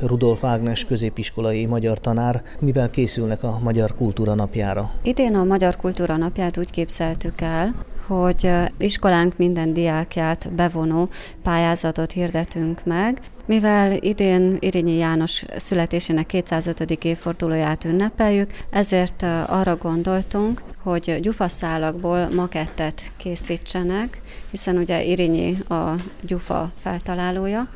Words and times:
Rudolf 0.00 0.44
Ágnes 0.44 0.84
középiskolai 0.84 1.66
magyar 1.66 2.00
tanár. 2.00 2.42
Mivel 2.60 2.90
készülnek 2.90 3.42
a 3.42 3.58
Magyar 3.62 3.94
Kultúra 3.94 4.34
napjára? 4.34 4.90
Idén 5.02 5.34
a 5.34 5.44
Magyar 5.44 5.76
Kultúra 5.76 6.16
napját 6.16 6.58
úgy 6.58 6.70
képzeltük 6.70 7.40
el, 7.40 7.74
hogy 8.06 8.50
iskolánk 8.78 9.36
minden 9.36 9.72
diákját 9.72 10.52
bevonó 10.54 11.08
pályázatot 11.42 12.12
hirdetünk 12.12 12.84
meg, 12.84 13.20
mivel 13.46 13.96
idén 14.00 14.56
Irényi 14.60 14.96
János 14.96 15.44
születésének 15.56 16.26
205. 16.26 16.90
évfordulóját 17.04 17.84
ünnepeljük, 17.84 18.50
ezért 18.70 19.22
arra 19.46 19.76
gondoltunk, 19.76 20.62
hogy 20.82 21.18
gyufaszálakból 21.22 22.28
makettet 22.34 23.02
készítsenek, 23.16 24.20
hiszen 24.50 24.76
ugye 24.76 25.02
Irényi 25.02 25.58
a 25.68 25.94
gyufa 26.22 26.70
feltalálója, 26.82 27.68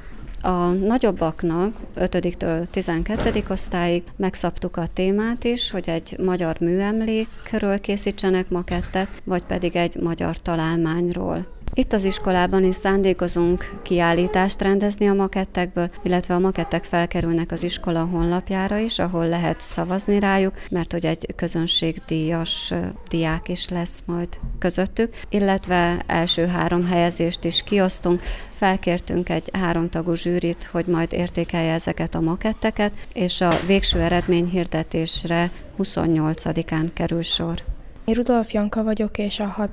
a 0.42 0.70
nagyobbaknak 0.70 1.76
5-től 1.96 2.66
12. 2.70 3.44
osztályig 3.48 4.02
megszabtuk 4.16 4.76
a 4.76 4.86
témát 4.86 5.44
is, 5.44 5.70
hogy 5.70 5.88
egy 5.88 6.18
magyar 6.18 6.56
műemlékről 6.60 7.80
készítsenek 7.80 8.48
makettet, 8.48 9.08
vagy 9.24 9.42
pedig 9.42 9.76
egy 9.76 9.96
magyar 9.96 10.36
találmányról. 10.36 11.46
Itt 11.74 11.92
az 11.92 12.04
iskolában 12.04 12.64
is 12.64 12.74
szándékozunk 12.74 13.80
kiállítást 13.82 14.62
rendezni 14.62 15.08
a 15.08 15.14
makettekből, 15.14 15.90
illetve 16.02 16.34
a 16.34 16.38
makettek 16.38 16.84
felkerülnek 16.84 17.52
az 17.52 17.62
iskola 17.62 18.04
honlapjára 18.04 18.78
is, 18.78 18.98
ahol 18.98 19.28
lehet 19.28 19.60
szavazni 19.60 20.18
rájuk, 20.18 20.54
mert 20.70 20.92
hogy 20.92 21.06
egy 21.06 21.26
közönségdíjas 21.36 22.72
diák 23.08 23.48
is 23.48 23.68
lesz 23.68 24.02
majd 24.06 24.28
közöttük, 24.58 25.14
illetve 25.28 26.02
első 26.06 26.46
három 26.46 26.86
helyezést 26.86 27.44
is 27.44 27.62
kiosztunk. 27.62 28.22
Felkértünk 28.54 29.28
egy 29.28 29.50
háromtagú 29.52 30.14
zsűrit, 30.14 30.68
hogy 30.72 30.86
majd 30.86 31.12
értékelje 31.12 31.72
ezeket 31.72 32.14
a 32.14 32.20
maketteket, 32.20 32.92
és 33.12 33.40
a 33.40 33.58
végső 33.66 34.00
eredmény 34.00 34.48
hirdetésre 34.48 35.50
28-án 35.78 36.90
kerül 36.92 37.22
sor. 37.22 37.62
Én 38.04 38.14
Rudolf 38.14 38.52
Janka 38.52 38.82
vagyok, 38.82 39.18
és 39.18 39.40
a 39.40 39.46
6. 39.46 39.70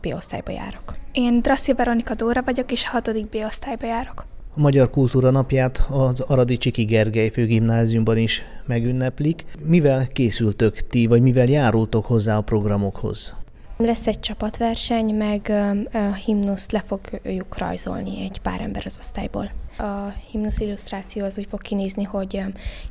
B-osztályba 0.00 0.52
járok. 0.52 0.99
Én 1.12 1.38
Drassi 1.38 1.72
Veronika 1.72 2.14
Dóra 2.14 2.42
vagyok, 2.42 2.72
és 2.72 2.84
a 2.84 2.88
6. 2.88 3.28
B-osztályba 3.28 3.86
járok. 3.86 4.26
A 4.56 4.60
Magyar 4.60 4.90
Kultúra 4.90 5.30
Napját 5.30 5.86
az 5.90 6.20
Aradi 6.20 6.56
Csiki 6.56 6.84
Gergely 6.84 7.28
főgimnáziumban 7.28 8.16
is 8.16 8.42
megünneplik. 8.66 9.44
Mivel 9.64 10.06
készültök 10.06 10.86
ti, 10.86 11.06
vagy 11.06 11.22
mivel 11.22 11.46
járultok 11.46 12.06
hozzá 12.06 12.36
a 12.36 12.40
programokhoz? 12.40 13.34
Lesz 13.76 14.06
egy 14.06 14.20
csapatverseny, 14.20 15.14
meg 15.14 15.52
a 15.92 16.14
himnuszt 16.14 16.72
le 16.72 16.80
fogjuk 16.86 17.58
rajzolni 17.58 18.22
egy 18.22 18.40
pár 18.40 18.60
ember 18.60 18.82
az 18.84 18.96
osztályból. 18.98 19.50
A 19.78 20.14
himnusz 20.30 20.58
illusztráció 20.58 21.24
az 21.24 21.38
úgy 21.38 21.46
fog 21.50 21.62
kinézni, 21.62 22.02
hogy 22.02 22.42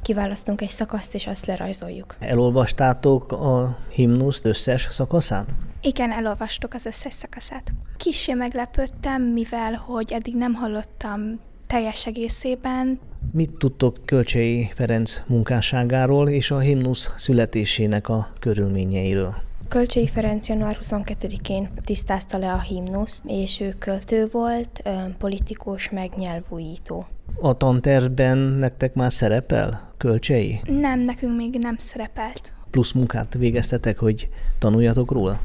kiválasztunk 0.02 0.62
egy 0.62 0.70
szakaszt, 0.70 1.16
és 1.16 1.28
azt 1.28 1.46
lerajzoljuk. 1.46 2.16
Elolvastátok 2.20 3.32
a 3.32 3.78
himnusz 3.90 4.40
összes 4.44 4.88
szakaszát? 4.92 5.50
Igen, 5.82 6.12
elolvastuk 6.12 6.74
az 6.74 6.86
összes 6.86 7.14
szakaszát. 7.14 7.72
Kissé 7.98 8.34
meglepődtem, 8.34 9.22
mivel 9.22 9.74
hogy 9.74 10.14
eddig 10.14 10.36
nem 10.36 10.54
hallottam 10.54 11.40
teljes 11.68 12.06
egészében. 12.06 13.00
Mit 13.32 13.52
tudtok 13.52 13.98
Kölcsei 14.06 14.72
Ferenc 14.76 15.22
munkásságáról 15.28 16.30
és 16.30 16.52
a 16.52 16.60
himnusz 16.60 17.14
születésének 17.16 18.10
a 18.10 18.28
körülményeiről? 18.40 19.36
Kölcsei 19.68 20.08
Ferenc 20.08 20.48
január 20.48 20.78
22-én 20.82 21.70
tisztázta 21.84 22.38
le 22.38 22.52
a 22.52 22.60
himnusz, 22.60 23.22
és 23.26 23.60
ő 23.60 23.76
költő 23.80 24.28
volt, 24.32 24.84
politikus, 25.18 25.90
meg 25.90 26.12
nyelvújító. 26.18 27.06
A 27.42 27.58
tantervben 27.58 28.38
nektek 28.38 28.94
már 28.94 29.14
szerepel 29.14 29.94
Kölcsei? 29.98 30.60
Nem, 30.66 31.00
nekünk 31.00 31.36
még 31.36 31.58
nem 31.60 31.76
szerepelt. 31.78 32.54
Plusz 32.70 32.92
munkát 32.92 33.34
végeztetek, 33.34 33.98
hogy 33.98 34.30
tanuljatok 34.60 35.12
róla? 35.12 35.40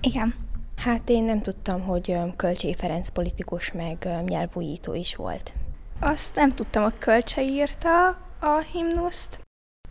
Igen. 0.00 0.34
Hát 0.76 1.08
én 1.08 1.24
nem 1.24 1.42
tudtam, 1.42 1.80
hogy 1.80 2.16
Kölcsei 2.36 2.74
Ferenc 2.74 3.08
politikus, 3.08 3.72
meg 3.72 4.08
nyelvújító 4.26 4.94
is 4.94 5.16
volt. 5.16 5.52
Azt 5.98 6.36
nem 6.36 6.54
tudtam, 6.54 6.82
hogy 6.82 6.98
Kölcsei 6.98 7.48
írta 7.48 8.08
a 8.40 8.64
himnuszt. 8.72 9.40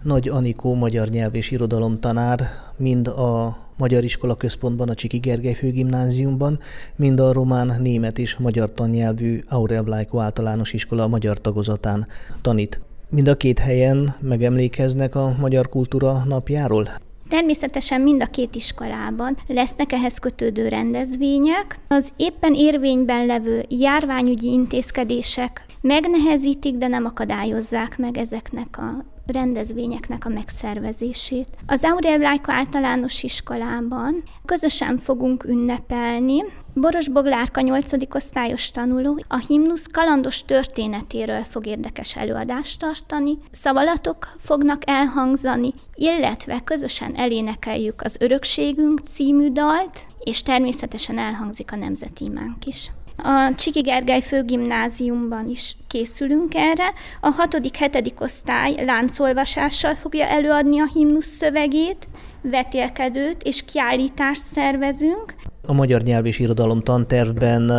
Nagy 0.04 0.30
Anikó 0.30 0.74
magyar 0.74 1.08
nyelv 1.08 1.36
és 1.36 1.52
irodalom 1.52 2.00
tanár, 2.00 2.40
mind 2.78 3.08
a 3.08 3.58
Magyar 3.78 4.04
Iskola 4.04 4.36
Központban, 4.36 4.90
a 4.90 4.94
Csiki 4.94 5.18
Gergely 5.18 5.54
Főgimnáziumban, 5.54 6.60
mind 6.96 7.20
a 7.20 7.34
román, 7.34 7.82
német 7.82 8.20
és 8.20 8.38
magyar 8.38 8.74
tannyelvű 8.74 9.44
Aurel 9.48 9.84
Blanco 9.84 10.20
általános 10.20 10.74
iskola 10.74 11.08
magyar 11.08 11.42
tagozatán 11.42 12.08
tanít. 12.42 12.80
Mind 13.10 13.28
a 13.28 13.38
két 13.38 13.60
helyen 13.60 14.16
megemlékeznek 14.20 15.16
a 15.16 15.36
Magyar 15.40 15.70
Kultúra 15.70 16.24
napjáról? 16.26 16.90
Természetesen 17.30 18.02
mind 18.02 18.22
a 18.22 18.26
két 18.26 18.56
iskolában 18.56 19.38
lesznek 19.48 19.92
ehhez 19.92 20.18
kötődő 20.18 20.68
rendezvények. 20.68 21.80
Az 21.88 22.10
éppen 22.16 22.54
érvényben 22.54 23.26
levő 23.26 23.66
járványügyi 23.68 24.52
intézkedések 24.52 25.66
megnehezítik, 25.82 26.76
de 26.76 26.88
nem 26.88 27.06
akadályozzák 27.06 27.98
meg 27.98 28.18
ezeknek 28.18 28.78
a 28.78 29.04
rendezvényeknek 29.30 30.26
a 30.26 30.30
megszervezését. 30.30 31.48
Az 31.66 31.84
Aurel 31.84 32.18
Blájka 32.18 32.54
általános 32.54 33.24
iskolában 33.24 34.24
közösen 34.46 34.98
fogunk 34.98 35.44
ünnepelni. 35.44 36.44
Boros 36.74 37.10
Boglárka 37.10 37.62
8. 37.62 38.16
osztályos 38.16 38.72
tanuló 38.72 39.24
a 39.28 39.38
himnusz 39.48 39.86
kalandos 39.92 40.46
történetéről 40.46 41.44
fog 41.44 41.66
érdekes 41.66 42.16
előadást 42.16 42.80
tartani, 42.80 43.38
szavalatok 43.52 44.36
fognak 44.40 44.82
elhangzani, 44.86 45.74
illetve 45.94 46.62
közösen 46.64 47.16
elénekeljük 47.16 48.02
az 48.02 48.16
Örökségünk 48.20 49.00
című 49.00 49.52
dalt, 49.52 50.08
és 50.20 50.42
természetesen 50.42 51.20
elhangzik 51.20 51.72
a 51.72 51.76
nemzeti 51.76 52.24
imánk 52.24 52.66
is. 52.66 52.92
A 53.24 53.56
Csiki 53.56 53.82
Gergely 53.82 54.22
főgimnáziumban 54.22 55.48
is 55.48 55.76
készülünk 55.88 56.56
erre. 56.56 56.94
A 57.22 57.30
hatodik, 57.30 57.76
hetedik 57.76 58.22
osztály 58.22 58.86
láncolvasással 58.86 59.96
fogja 59.96 60.26
előadni 60.26 60.80
a 60.80 60.90
himnusz 60.94 61.36
szövegét, 61.38 62.08
vetélkedőt 62.42 63.44
és 63.44 63.66
kiállítást 63.66 64.42
szervezünk. 64.54 65.36
A 65.68 65.74
magyar 65.74 66.02
nyelv 66.02 66.26
és 66.26 66.40
irodalom 66.40 66.82
tantervben 66.82 67.72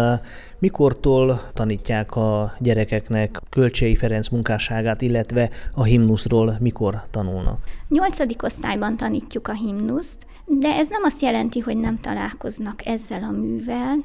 mikortól 0.58 1.40
tanítják 1.54 2.16
a 2.16 2.54
gyerekeknek 2.58 3.38
Kölcsei 3.50 3.94
Ferenc 3.94 4.28
munkásságát, 4.28 5.02
illetve 5.02 5.50
a 5.74 5.84
himnuszról 5.84 6.56
mikor 6.60 7.02
tanulnak? 7.10 7.58
Nyolcadik 7.88 8.42
osztályban 8.42 8.96
tanítjuk 8.96 9.48
a 9.48 9.52
himnuszt, 9.52 10.26
de 10.46 10.68
ez 10.68 10.88
nem 10.88 11.02
azt 11.04 11.22
jelenti, 11.22 11.58
hogy 11.58 11.76
nem 11.76 12.00
találkoznak 12.00 12.86
ezzel 12.86 13.22
a 13.22 13.30
művel, 13.30 13.96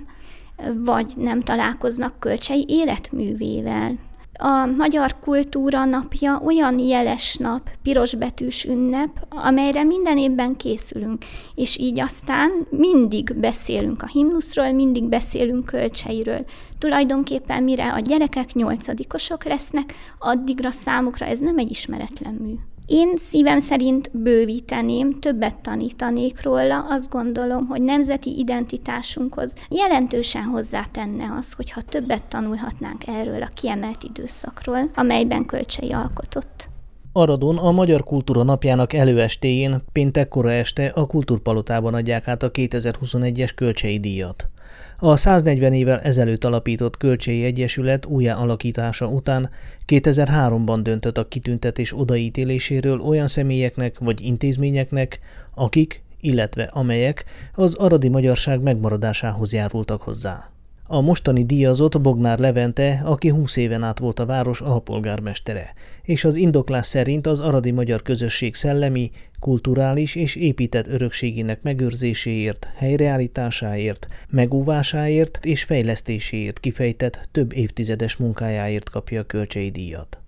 vagy 0.77 1.13
nem 1.17 1.41
találkoznak 1.41 2.19
kölcsei 2.19 2.65
életművével. 2.67 3.97
A 4.37 4.65
Magyar 4.77 5.19
Kultúra 5.19 5.85
Napja 5.85 6.41
olyan 6.45 6.79
jeles 6.79 7.35
nap, 7.35 7.69
pirosbetűs 7.83 8.65
ünnep, 8.65 9.25
amelyre 9.29 9.83
minden 9.83 10.17
évben 10.17 10.55
készülünk, 10.55 11.25
és 11.55 11.77
így 11.77 11.99
aztán 11.99 12.67
mindig 12.69 13.33
beszélünk 13.35 14.01
a 14.01 14.07
himnuszról, 14.07 14.71
mindig 14.71 15.03
beszélünk 15.03 15.65
kölcseiről. 15.65 16.45
Tulajdonképpen 16.77 17.63
mire 17.63 17.93
a 17.93 17.99
gyerekek 17.99 18.53
nyolcadikosok 18.53 19.43
lesznek, 19.43 19.93
addigra 20.19 20.71
számukra 20.71 21.25
ez 21.25 21.39
nem 21.39 21.57
egy 21.57 21.69
ismeretlen 21.69 22.33
mű. 22.33 22.53
Én 22.85 23.17
szívem 23.17 23.59
szerint 23.59 24.11
bővíteném, 24.13 25.19
többet 25.19 25.55
tanítanék 25.55 26.43
róla, 26.43 26.85
azt 26.89 27.09
gondolom, 27.09 27.67
hogy 27.67 27.81
nemzeti 27.81 28.37
identitásunkhoz 28.37 29.53
jelentősen 29.69 30.43
hozzátenne 30.43 31.35
az, 31.37 31.53
hogyha 31.53 31.81
többet 31.81 32.23
tanulhatnánk 32.23 33.07
erről 33.07 33.41
a 33.41 33.49
kiemelt 33.53 34.03
időszakról, 34.03 34.89
amelyben 34.95 35.45
Kölcsei 35.45 35.91
alkotott. 35.91 36.69
Aradon 37.11 37.57
a 37.57 37.71
Magyar 37.71 38.03
Kultúra 38.03 38.43
Napjának 38.43 38.93
előestéjén 38.93 39.83
péntek 39.91 40.27
kora 40.27 40.51
este 40.51 40.85
a 40.85 41.05
Kultúrpalotában 41.05 41.93
adják 41.93 42.27
át 42.27 42.43
a 42.43 42.51
2021-es 42.51 43.51
Kölcsei 43.55 43.99
díjat. 43.99 44.49
A 44.97 45.15
140 45.15 45.73
évvel 45.73 45.99
ezelőtt 45.99 46.43
alapított 46.43 46.97
Kölcsei 46.97 47.43
Egyesület 47.43 48.05
újjáalakítása 48.05 49.07
után 49.07 49.49
2003-ban 49.87 50.79
döntött 50.81 51.17
a 51.17 51.27
kitüntetés 51.27 51.97
odaítéléséről 51.97 52.99
olyan 52.99 53.27
személyeknek 53.27 53.99
vagy 53.99 54.21
intézményeknek, 54.21 55.19
akik, 55.53 56.03
illetve 56.21 56.63
amelyek 56.63 57.25
az 57.53 57.75
aradi 57.75 58.09
magyarság 58.09 58.61
megmaradásához 58.61 59.53
járultak 59.53 60.01
hozzá. 60.01 60.49
A 60.87 61.01
mostani 61.01 61.45
díjazott 61.45 62.01
Bognár 62.01 62.39
Levente, 62.39 63.01
aki 63.03 63.29
20 63.29 63.55
éven 63.55 63.83
át 63.83 63.99
volt 63.99 64.19
a 64.19 64.25
város 64.25 64.61
alpolgármestere, 64.61 65.73
és 66.03 66.23
az 66.23 66.35
indoklás 66.35 66.85
szerint 66.85 67.27
az 67.27 67.39
aradi 67.39 67.71
magyar 67.71 68.01
közösség 68.01 68.55
szellemi, 68.55 69.11
kulturális 69.39 70.15
és 70.15 70.35
épített 70.35 70.87
örökségének 70.87 71.61
megőrzéséért, 71.61 72.67
helyreállításáért, 72.75 74.07
megúvásáért 74.29 75.45
és 75.45 75.63
fejlesztéséért 75.63 76.59
kifejtett 76.59 77.27
több 77.31 77.53
évtizedes 77.53 78.15
munkájáért 78.15 78.89
kapja 78.89 79.21
a 79.21 79.25
kölcsei 79.25 79.69
díjat. 79.69 80.24